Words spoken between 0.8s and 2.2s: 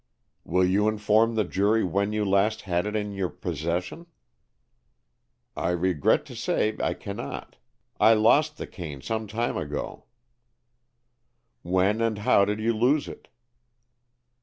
inform the jury when